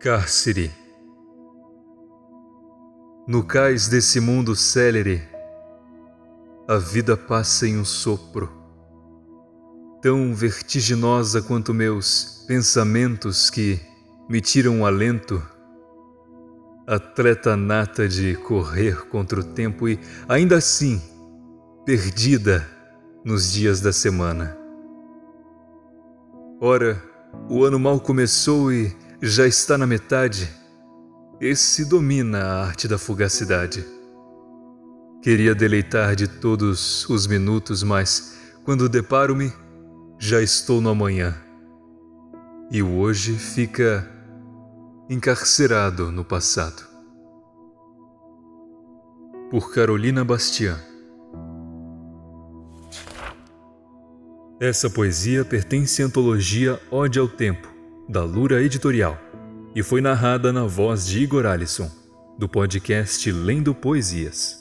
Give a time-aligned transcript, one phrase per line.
[0.00, 0.72] Cárcere
[3.28, 5.20] No cais desse mundo célere,
[6.66, 8.50] a vida passa em um sopro,
[10.00, 13.78] tão vertiginosa quanto meus pensamentos que
[14.26, 15.46] me tiram o alento,
[16.86, 20.98] atleta nata de correr contra o tempo e, ainda assim,
[21.84, 22.66] perdida
[23.22, 24.56] nos dias da semana.
[26.58, 27.02] Ora,
[27.50, 30.50] o ano mal começou e já está na metade,
[31.40, 33.84] esse domina a arte da fugacidade.
[35.22, 39.52] Queria deleitar de todos os minutos, mas quando deparo-me,
[40.18, 41.36] já estou no amanhã.
[42.70, 44.08] E o hoje fica
[45.08, 46.82] encarcerado no passado.
[49.50, 50.78] Por Carolina Bastian.
[54.58, 57.69] Essa poesia pertence à antologia Ode ao Tempo
[58.10, 59.16] da Lura Editorial,
[59.72, 61.88] e foi narrada na voz de Igor Alisson,
[62.36, 64.59] do podcast Lendo Poesias.